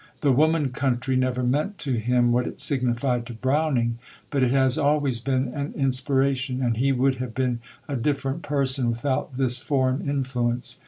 The 0.21 0.31
"woman 0.31 0.69
country" 0.69 1.15
never 1.15 1.43
meant 1.43 1.77
to 1.85 1.99
him 1.99 2.31
what 2.31 2.47
it 2.47 2.59
signified 2.59 3.27
to 3.27 3.33
Browning; 3.35 3.99
but 4.31 4.41
it 4.41 4.49
has 4.49 4.79
always 4.79 5.19
been 5.19 5.49
an 5.53 5.73
inspiration, 5.77 6.59
and 6.59 6.75
he 6.77 6.91
would 6.91 7.17
have 7.19 7.35
been 7.35 7.59
a 7.87 7.95
different 7.95 8.41
person 8.41 8.89
without 8.89 9.35
this 9.35 9.59
foreign 9.59 10.09
influence. 10.09 10.79